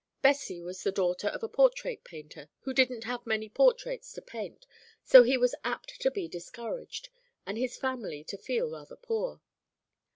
Bessie 0.23 0.63
was 0.63 0.81
the 0.81 0.91
daughter 0.91 1.27
of 1.27 1.43
a 1.43 1.47
portrait 1.47 2.03
painter, 2.03 2.49
who 2.61 2.73
didn't 2.73 3.03
have 3.03 3.23
many 3.27 3.47
portraits 3.49 4.11
to 4.13 4.21
paint, 4.23 4.65
so 5.03 5.21
he 5.21 5.37
was 5.37 5.53
apt 5.63 6.01
to 6.01 6.09
be 6.09 6.27
discouraged, 6.27 7.09
and 7.45 7.55
his 7.55 7.77
family 7.77 8.23
to 8.23 8.35
feel 8.35 8.71
rather 8.71 8.95
poor. 8.95 9.41